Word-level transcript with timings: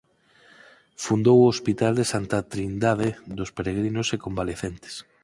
Fundou 1.05 1.37
o 1.41 1.49
hospital 1.53 1.93
de 1.99 2.05
Santa 2.13 2.39
Trindade 2.53 3.09
dos 3.37 3.49
Peregrinos 3.57 4.07
e 4.15 4.17
Convalecentes. 4.25 4.95